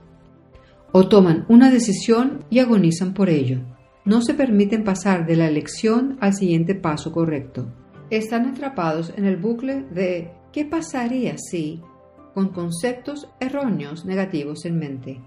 O 0.95 1.07
toman 1.09 1.45
una 1.49 1.71
decisión 1.71 2.45
y 2.51 2.59
agonizan 2.59 3.15
por 3.15 3.27
ello. 3.27 3.61
No 4.05 4.21
se 4.21 4.35
permiten 4.35 4.83
pasar 4.83 5.25
de 5.25 5.35
la 5.35 5.47
elección 5.47 6.17
al 6.21 6.35
siguiente 6.35 6.75
paso 6.75 7.11
correcto. 7.11 7.65
Están 8.11 8.45
atrapados 8.45 9.11
en 9.17 9.25
el 9.25 9.37
bucle 9.37 9.87
de 9.91 10.31
¿qué 10.51 10.65
pasaría 10.65 11.35
si? 11.39 11.81
con 12.35 12.49
conceptos 12.49 13.27
erróneos 13.39 14.05
negativos 14.05 14.65
en 14.65 14.77
mente. 14.77 15.19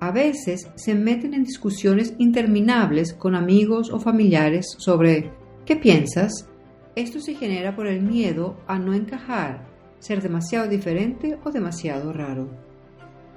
A 0.00 0.10
veces 0.10 0.70
se 0.74 0.94
meten 0.94 1.32
en 1.32 1.44
discusiones 1.44 2.14
interminables 2.18 3.14
con 3.14 3.34
amigos 3.34 3.90
o 3.90 3.98
familiares 3.98 4.74
sobre 4.78 5.32
¿qué 5.64 5.76
piensas? 5.76 6.46
Esto 6.94 7.20
se 7.20 7.34
genera 7.34 7.74
por 7.74 7.86
el 7.86 8.02
miedo 8.02 8.58
a 8.66 8.78
no 8.78 8.92
encajar, 8.92 9.66
ser 9.98 10.20
demasiado 10.20 10.68
diferente 10.68 11.38
o 11.42 11.50
demasiado 11.50 12.12
raro. 12.12 12.50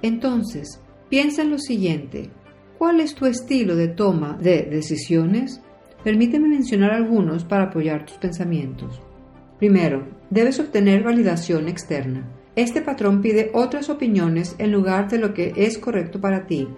Entonces, 0.02 0.82
piensa 1.10 1.42
en 1.42 1.50
lo 1.50 1.58
siguiente. 1.58 2.30
¿Cuál 2.78 3.00
es 3.00 3.14
tu 3.14 3.26
estilo 3.26 3.76
de 3.76 3.88
toma 3.88 4.38
de 4.40 4.62
decisiones? 4.62 5.60
Permíteme 6.02 6.48
mencionar 6.48 6.92
algunos 6.92 7.44
para 7.44 7.64
apoyar 7.64 8.06
tus 8.06 8.16
pensamientos. 8.16 9.02
Primero, 9.58 10.08
debes 10.30 10.58
obtener 10.60 11.02
validación 11.02 11.68
externa. 11.68 12.26
Este 12.56 12.80
patrón 12.80 13.20
pide 13.20 13.50
otras 13.52 13.90
opiniones 13.90 14.54
en 14.58 14.72
lugar 14.72 15.10
de 15.10 15.18
lo 15.18 15.34
que 15.34 15.52
es 15.56 15.76
correcto 15.76 16.20
para 16.20 16.46
ti. 16.46 16.68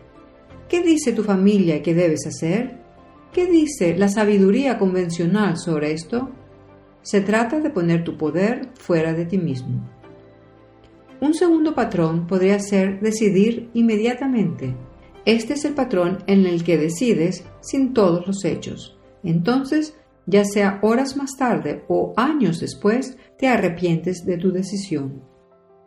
¿Qué 0.68 0.82
dice 0.82 1.12
tu 1.12 1.22
familia 1.22 1.82
que 1.82 1.94
debes 1.94 2.26
hacer? 2.26 2.80
¿Qué 3.32 3.46
dice 3.46 3.96
la 3.96 4.08
sabiduría 4.08 4.78
convencional 4.78 5.56
sobre 5.58 5.92
esto? 5.92 6.30
Se 7.02 7.20
trata 7.20 7.60
de 7.60 7.70
poner 7.70 8.02
tu 8.02 8.16
poder 8.16 8.70
fuera 8.74 9.12
de 9.12 9.26
ti 9.26 9.38
mismo. 9.38 9.88
Un 11.22 11.34
segundo 11.34 11.72
patrón 11.72 12.26
podría 12.26 12.58
ser 12.58 12.98
decidir 12.98 13.70
inmediatamente. 13.74 14.74
Este 15.24 15.52
es 15.52 15.64
el 15.64 15.72
patrón 15.72 16.18
en 16.26 16.46
el 16.46 16.64
que 16.64 16.76
decides 16.76 17.44
sin 17.60 17.94
todos 17.94 18.26
los 18.26 18.44
hechos. 18.44 18.98
Entonces, 19.22 19.96
ya 20.26 20.44
sea 20.44 20.80
horas 20.82 21.16
más 21.16 21.36
tarde 21.36 21.84
o 21.86 22.12
años 22.16 22.58
después, 22.58 23.16
te 23.38 23.46
arrepientes 23.46 24.26
de 24.26 24.36
tu 24.36 24.50
decisión. 24.50 25.22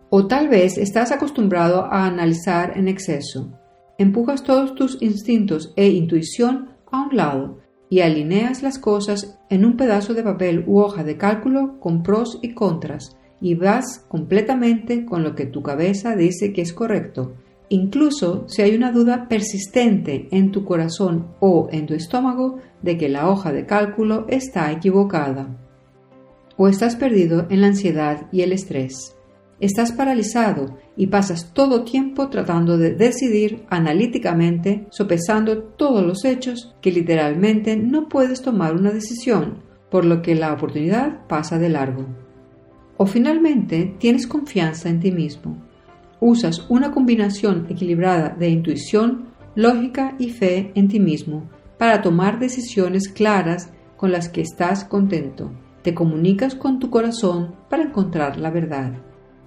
O 0.10 0.26
tal 0.26 0.48
vez 0.48 0.78
estás 0.78 1.12
acostumbrado 1.12 1.84
a 1.84 2.06
analizar 2.06 2.78
en 2.78 2.88
exceso. 2.88 3.52
Empujas 3.98 4.42
todos 4.42 4.74
tus 4.74 5.02
instintos 5.02 5.74
e 5.76 5.90
intuición 5.90 6.70
a 6.90 7.08
un 7.08 7.18
lado 7.18 7.60
y 7.90 8.00
alineas 8.00 8.64
las 8.64 8.80
cosas 8.80 9.38
en 9.50 9.66
un 9.66 9.76
pedazo 9.76 10.14
de 10.14 10.24
papel 10.24 10.64
u 10.66 10.80
hoja 10.80 11.04
de 11.04 11.18
cálculo 11.18 11.78
con 11.82 12.04
pros 12.04 12.40
y 12.42 12.54
contras 12.54 13.18
y 13.42 13.56
vas 13.56 14.06
completamente 14.08 15.06
con 15.06 15.24
lo 15.24 15.36
que 15.36 15.46
tu 15.46 15.62
cabeza 15.62 16.16
dice 16.16 16.54
que 16.54 16.62
es 16.62 16.74
correcto, 16.74 17.36
incluso 17.70 18.46
si 18.48 18.62
hay 18.62 18.76
una 18.76 18.92
duda 18.92 19.28
persistente 19.28 20.28
en 20.32 20.52
tu 20.52 20.66
corazón 20.66 21.28
o 21.40 21.68
en 21.72 21.86
tu 21.86 21.94
estómago 21.94 22.60
de 22.82 22.98
que 22.98 23.10
la 23.10 23.30
hoja 23.30 23.52
de 23.52 23.66
cálculo 23.66 24.26
está 24.30 24.72
equivocada. 24.72 25.58
O 26.58 26.68
estás 26.68 26.96
perdido 26.96 27.48
en 27.50 27.62
la 27.62 27.68
ansiedad 27.68 28.28
y 28.32 28.42
el 28.42 28.54
estrés. 28.54 29.16
Estás 29.60 29.92
paralizado 29.92 30.78
y 30.98 31.08
pasas 31.08 31.54
todo 31.54 31.84
tiempo 31.84 32.30
tratando 32.30 32.78
de 32.78 32.94
decidir 32.94 33.66
analíticamente, 33.70 34.86
sopesando 34.90 35.64
todos 35.64 36.06
los 36.06 36.26
hechos 36.26 36.76
que 36.82 36.92
literalmente 36.92 37.78
no 37.78 38.10
puedes 38.10 38.42
tomar 38.42 38.76
una 38.76 38.92
decisión, 38.92 39.64
por 39.90 40.04
lo 40.06 40.22
que 40.22 40.36
la 40.36 40.54
oportunidad 40.54 41.26
pasa 41.28 41.58
de 41.58 41.70
largo. 41.70 42.25
O 42.98 43.06
finalmente 43.06 43.96
tienes 44.00 44.26
confianza 44.26 44.90
en 44.90 45.00
ti 45.00 45.12
mismo. 45.12 45.58
Usas 46.20 46.66
una 46.70 46.92
combinación 46.92 47.68
equilibrada 47.70 48.30
de 48.30 48.50
intuición, 48.50 49.26
lógica 49.56 50.16
y 50.18 50.30
fe 50.30 50.72
en 50.76 50.88
ti 50.88 51.00
mismo 51.00 51.50
para 51.78 52.02
tomar 52.02 52.40
decisiones 52.40 53.10
claras 53.10 53.72
con 53.98 54.12
las 54.12 54.30
que 54.30 54.42
estás 54.42 54.86
contento. 54.86 55.52
Te 55.82 55.94
comunicas 55.94 56.56
con 56.56 56.80
tu 56.80 56.90
corazón 56.90 57.56
para 57.70 57.84
encontrar 57.84 58.38
la 58.38 58.50
verdad. 58.50 58.94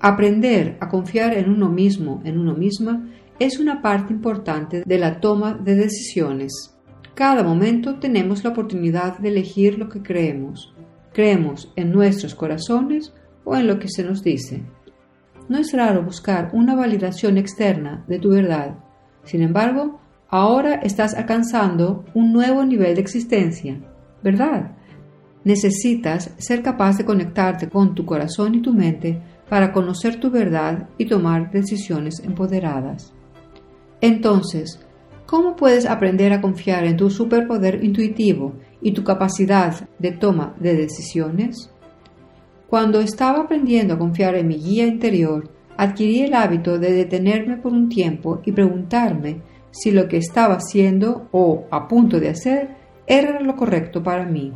Aprender 0.00 0.76
a 0.80 0.88
confiar 0.88 1.34
en 1.34 1.50
uno 1.50 1.68
mismo, 1.68 2.20
en 2.24 2.38
uno 2.38 2.54
misma, 2.54 3.08
es 3.38 3.58
una 3.58 3.82
parte 3.82 4.12
importante 4.12 4.82
de 4.84 4.98
la 4.98 5.20
toma 5.20 5.54
de 5.54 5.74
decisiones. 5.74 6.74
cada 7.14 7.42
momento 7.42 7.98
tenemos 7.98 8.44
la 8.44 8.50
oportunidad 8.50 9.18
de 9.18 9.30
elegir 9.30 9.76
lo 9.76 9.88
que 9.88 10.02
creemos. 10.02 10.72
Creemos 11.12 11.72
en 11.74 11.90
nuestros 11.90 12.36
corazones 12.36 13.12
o 13.48 13.56
en 13.56 13.66
lo 13.66 13.78
que 13.78 13.88
se 13.88 14.04
nos 14.04 14.22
dice. 14.22 14.62
No 15.48 15.58
es 15.58 15.72
raro 15.72 16.02
buscar 16.02 16.50
una 16.52 16.74
validación 16.74 17.38
externa 17.38 18.04
de 18.06 18.18
tu 18.18 18.30
verdad. 18.30 18.78
Sin 19.24 19.42
embargo, 19.42 20.00
ahora 20.28 20.74
estás 20.74 21.14
alcanzando 21.14 22.04
un 22.14 22.32
nuevo 22.32 22.64
nivel 22.64 22.94
de 22.94 23.00
existencia, 23.00 23.80
¿verdad? 24.22 24.72
Necesitas 25.44 26.34
ser 26.36 26.62
capaz 26.62 26.98
de 26.98 27.06
conectarte 27.06 27.70
con 27.70 27.94
tu 27.94 28.04
corazón 28.04 28.54
y 28.54 28.60
tu 28.60 28.74
mente 28.74 29.22
para 29.48 29.72
conocer 29.72 30.20
tu 30.20 30.30
verdad 30.30 30.90
y 30.98 31.06
tomar 31.06 31.50
decisiones 31.50 32.20
empoderadas. 32.20 33.14
Entonces, 34.02 34.78
¿cómo 35.24 35.56
puedes 35.56 35.86
aprender 35.86 36.34
a 36.34 36.42
confiar 36.42 36.84
en 36.84 36.98
tu 36.98 37.08
superpoder 37.08 37.82
intuitivo 37.82 38.56
y 38.82 38.92
tu 38.92 39.02
capacidad 39.02 39.88
de 39.98 40.12
toma 40.12 40.54
de 40.60 40.76
decisiones? 40.76 41.72
Cuando 42.68 43.00
estaba 43.00 43.40
aprendiendo 43.40 43.94
a 43.94 43.98
confiar 43.98 44.34
en 44.34 44.46
mi 44.46 44.56
guía 44.56 44.86
interior, 44.86 45.48
adquirí 45.78 46.20
el 46.20 46.34
hábito 46.34 46.78
de 46.78 46.92
detenerme 46.92 47.56
por 47.56 47.72
un 47.72 47.88
tiempo 47.88 48.42
y 48.44 48.52
preguntarme 48.52 49.40
si 49.70 49.90
lo 49.90 50.06
que 50.06 50.18
estaba 50.18 50.56
haciendo 50.56 51.28
o 51.32 51.64
a 51.70 51.88
punto 51.88 52.20
de 52.20 52.28
hacer 52.28 52.76
era 53.06 53.40
lo 53.40 53.56
correcto 53.56 54.02
para 54.02 54.26
mí. 54.26 54.52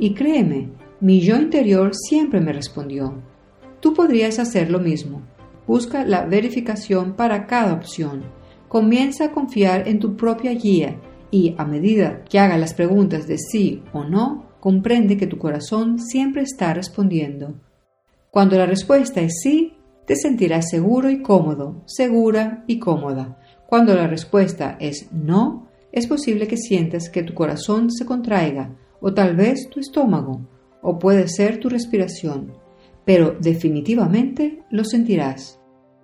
Y 0.00 0.14
créeme, 0.14 0.70
mi 1.00 1.20
yo 1.20 1.36
interior 1.36 1.92
siempre 1.94 2.40
me 2.40 2.52
respondió. 2.52 3.22
Tú 3.78 3.94
podrías 3.94 4.40
hacer 4.40 4.68
lo 4.68 4.80
mismo. 4.80 5.22
Busca 5.64 6.04
la 6.04 6.26
verificación 6.26 7.12
para 7.12 7.46
cada 7.46 7.72
opción. 7.72 8.24
Comienza 8.66 9.26
a 9.26 9.30
confiar 9.30 9.86
en 9.86 10.00
tu 10.00 10.16
propia 10.16 10.52
guía 10.54 10.96
y 11.30 11.54
a 11.56 11.64
medida 11.64 12.24
que 12.24 12.40
haga 12.40 12.58
las 12.58 12.74
preguntas 12.74 13.28
de 13.28 13.38
sí 13.38 13.84
o 13.92 14.02
no, 14.02 14.43
comprende 14.64 15.18
que 15.18 15.26
tu 15.26 15.36
corazón 15.36 15.98
siempre 15.98 16.40
está 16.40 16.72
respondiendo. 16.72 17.60
Cuando 18.30 18.56
la 18.56 18.64
respuesta 18.64 19.20
es 19.20 19.42
sí, 19.42 19.74
te 20.06 20.16
sentirás 20.16 20.70
seguro 20.70 21.10
y 21.10 21.20
cómodo, 21.20 21.82
segura 21.84 22.64
y 22.66 22.78
cómoda. 22.78 23.38
Cuando 23.66 23.94
la 23.94 24.06
respuesta 24.06 24.78
es 24.80 25.12
no, 25.12 25.68
es 25.92 26.06
posible 26.06 26.46
que 26.46 26.56
sientas 26.56 27.10
que 27.10 27.22
tu 27.22 27.34
corazón 27.34 27.90
se 27.90 28.06
contraiga, 28.06 28.74
o 29.02 29.12
tal 29.12 29.36
vez 29.36 29.68
tu 29.68 29.80
estómago, 29.80 30.40
o 30.80 30.98
puede 30.98 31.28
ser 31.28 31.60
tu 31.60 31.68
respiración, 31.68 32.54
pero 33.04 33.36
definitivamente 33.38 34.62
lo 34.70 34.86
sentirás. 34.86 35.60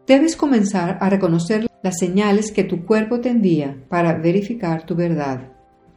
Debes 0.07 0.37
comenzar 0.37 0.99
a 1.01 1.09
reconocer 1.09 1.67
las 1.83 1.99
señales 1.99 2.53
que 2.53 2.65
tu 2.65 2.85
cuerpo 2.85 3.21
te 3.21 3.31
envía 3.31 3.87
para 3.89 4.19
verificar 4.19 4.85
tu 4.85 4.97
verdad. 4.97 5.50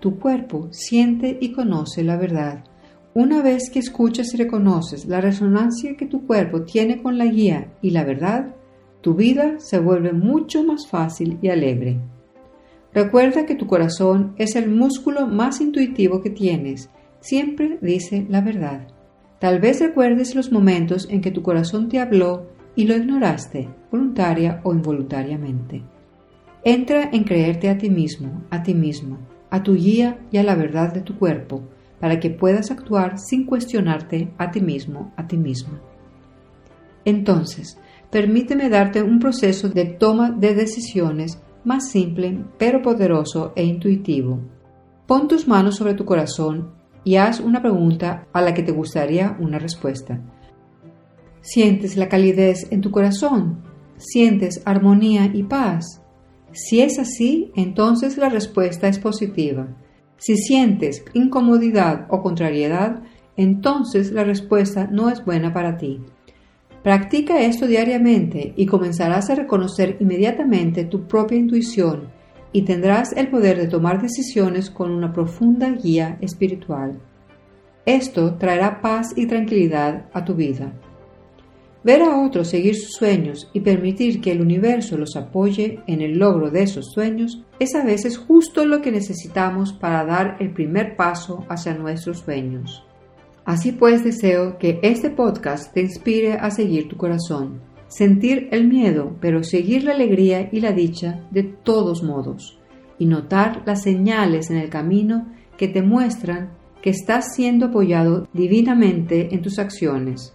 Tu 0.04 0.20
cuerpo 0.20 0.68
siente 0.72 1.38
y 1.40 1.54
conoce 1.54 2.04
la 2.04 2.18
verdad. 2.18 2.66
Una 3.14 3.42
vez 3.42 3.70
que 3.70 3.80
escuchas 3.80 4.34
y 4.34 4.38
reconoces 4.38 5.06
la 5.06 5.22
resonancia 5.22 5.96
que 5.96 6.06
tu 6.06 6.28
cuerpo 6.28 6.64
tiene 6.64 7.02
con 7.02 7.18
la 7.18 7.24
guía 7.24 7.72
y 7.82 7.92
la 7.92 8.04
verdad, 8.04 8.54
tu 9.00 9.14
vida 9.14 9.62
se 9.62 9.80
vuelve 9.80 10.12
mucho 10.12 10.62
más 10.66 10.90
fácil 10.90 11.40
y 11.42 11.48
alegre. 11.48 12.02
Recuerda 12.94 13.46
que 13.46 13.56
tu 13.56 13.66
corazón 13.66 14.36
es 14.38 14.58
el 14.58 14.70
músculo 14.70 15.26
más 15.26 15.62
intuitivo 15.62 16.22
que 16.22 16.32
tienes. 16.32 16.90
Siempre 17.22 17.78
dice 17.82 18.28
la 18.30 18.42
verdad. 18.42 18.86
Tal 19.40 19.62
vez 19.62 19.80
recuerdes 19.80 20.36
los 20.36 20.52
momentos 20.52 21.08
en 21.10 21.22
que 21.22 21.32
tu 21.32 21.44
corazón 21.44 21.88
te 21.88 22.02
habló 22.02 22.50
y 22.76 22.88
lo 22.88 22.98
ignoraste, 22.98 23.70
voluntaria 23.90 24.60
o 24.66 24.74
involuntariamente. 24.74 25.82
Entra 26.66 27.10
en 27.14 27.24
creerte 27.24 27.70
a 27.70 27.78
ti 27.78 27.90
mismo, 27.90 28.44
a 28.50 28.64
ti 28.64 28.74
misma, 28.74 29.18
a 29.54 29.62
tu 29.62 29.76
guía 29.76 30.18
y 30.32 30.38
a 30.38 30.44
la 30.44 30.56
verdad 30.56 30.92
de 30.92 31.02
tu 31.02 31.20
cuerpo, 31.20 31.62
para 32.00 32.20
que 32.20 32.32
puedas 32.32 32.72
actuar 32.72 33.20
sin 33.20 33.46
cuestionarte 33.46 34.34
a 34.40 34.50
ti 34.50 34.60
mismo, 34.62 35.14
a 35.16 35.28
ti 35.28 35.38
misma. 35.38 35.80
Entonces, 37.06 37.78
permíteme 38.10 38.68
darte 38.68 39.04
un 39.04 39.20
proceso 39.20 39.70
de 39.70 39.86
toma 39.86 40.32
de 40.32 40.56
decisiones 40.56 41.40
más 41.64 41.92
simple, 41.92 42.44
pero 42.58 42.82
poderoso 42.82 43.54
e 43.56 43.64
intuitivo. 43.64 44.40
Pon 45.06 45.28
tus 45.28 45.48
manos 45.48 45.76
sobre 45.76 45.94
tu 45.94 46.04
corazón 46.04 46.72
y 47.04 47.18
haz 47.18 47.40
una 47.40 47.62
pregunta 47.62 48.26
a 48.34 48.42
la 48.42 48.56
que 48.56 48.64
te 48.64 48.72
gustaría 48.72 49.38
una 49.40 49.60
respuesta. 49.60 50.20
¿Sientes 51.42 51.96
la 51.96 52.10
calidez 52.10 52.72
en 52.72 52.82
tu 52.82 52.90
corazón? 52.90 53.62
¿Sientes 53.98 54.64
armonía 54.66 55.30
y 55.32 55.44
paz? 55.44 56.03
Si 56.54 56.82
es 56.82 57.00
así, 57.00 57.52
entonces 57.56 58.18
la 58.18 58.30
respuesta 58.30 58.88
es 58.88 59.00
positiva. 59.00 59.76
Si 60.18 60.38
sientes 60.38 61.04
incomodidad 61.14 62.06
o 62.10 62.22
contrariedad, 62.22 63.02
entonces 63.36 64.12
la 64.12 64.24
respuesta 64.24 64.88
no 64.92 65.10
es 65.10 65.26
buena 65.26 65.52
para 65.52 65.78
ti. 65.78 66.02
Practica 66.84 67.42
esto 67.42 67.66
diariamente 67.66 68.54
y 68.56 68.66
comenzarás 68.66 69.30
a 69.30 69.36
reconocer 69.36 69.98
inmediatamente 70.00 70.86
tu 70.86 71.08
propia 71.08 71.38
intuición 71.38 72.10
y 72.52 72.62
tendrás 72.62 73.14
el 73.14 73.30
poder 73.30 73.58
de 73.58 73.68
tomar 73.68 74.02
decisiones 74.02 74.70
con 74.70 74.92
una 74.92 75.12
profunda 75.12 75.70
guía 75.72 76.18
espiritual. 76.22 77.00
Esto 77.86 78.36
traerá 78.36 78.80
paz 78.80 79.14
y 79.16 79.26
tranquilidad 79.26 80.06
a 80.14 80.24
tu 80.24 80.36
vida. 80.36 80.72
Ver 81.84 82.02
a 82.02 82.26
otros 82.26 82.48
seguir 82.48 82.76
sus 82.76 82.94
sueños 82.94 83.50
y 83.52 83.60
permitir 83.60 84.22
que 84.22 84.32
el 84.32 84.40
universo 84.40 84.98
los 84.98 85.18
apoye 85.18 85.82
en 85.86 86.02
el 86.02 86.18
logro 86.18 86.50
de 86.50 86.64
esos 86.64 86.94
sueños 86.94 87.44
es 87.60 87.76
a 87.76 87.84
veces 87.84 88.18
justo 88.18 88.66
lo 88.66 88.82
que 88.82 88.90
necesitamos 88.90 89.74
para 89.74 90.06
dar 90.06 90.38
el 90.40 90.54
primer 90.54 90.96
paso 90.96 91.46
hacia 91.50 91.74
nuestros 91.74 92.20
sueños. 92.20 92.86
Así 93.44 93.74
pues 93.74 94.02
deseo 94.02 94.58
que 94.58 94.80
este 94.82 95.10
podcast 95.10 95.74
te 95.74 95.82
inspire 95.82 96.36
a 96.36 96.52
seguir 96.52 96.88
tu 96.88 96.96
corazón, 96.96 97.60
sentir 97.90 98.48
el 98.52 98.66
miedo, 98.66 99.18
pero 99.20 99.44
seguir 99.44 99.84
la 99.84 99.92
alegría 99.92 100.48
y 100.54 100.62
la 100.62 100.72
dicha 100.72 101.28
de 101.32 101.44
todos 101.44 102.02
modos, 102.02 102.58
y 102.98 103.08
notar 103.08 103.62
las 103.66 103.84
señales 103.84 104.50
en 104.50 104.56
el 104.56 104.70
camino 104.70 105.34
que 105.58 105.68
te 105.68 105.82
muestran 105.82 106.54
que 106.82 106.92
estás 106.92 107.36
siendo 107.36 107.66
apoyado 107.66 108.30
divinamente 108.32 109.36
en 109.36 109.42
tus 109.42 109.60
acciones 109.60 110.34